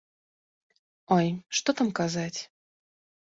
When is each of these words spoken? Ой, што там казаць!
Ой, 1.17 1.27
што 1.59 1.69
там 1.81 1.91
казаць! 1.99 2.39